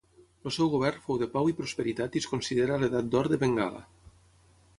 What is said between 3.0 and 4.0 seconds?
d'or de Bengala.